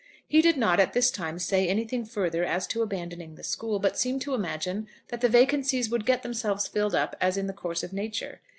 He 0.27 0.41
did 0.41 0.57
not 0.57 0.79
at 0.79 0.93
this 0.93 1.11
time 1.11 1.37
say 1.37 1.67
anything 1.67 2.05
further 2.05 2.43
as 2.43 2.65
to 2.65 2.81
abandoning 2.81 3.35
the 3.35 3.43
school, 3.43 3.77
but 3.77 3.99
seemed 3.99 4.23
to 4.23 4.33
imagine 4.33 4.87
that 5.09 5.21
the 5.21 5.29
vacancies 5.29 5.91
would 5.91 6.07
get 6.07 6.23
themselves 6.23 6.67
filled 6.67 6.95
up 6.95 7.15
as 7.21 7.37
in 7.37 7.45
the 7.45 7.53
course 7.53 7.83
of 7.83 7.93
nature. 7.93 8.41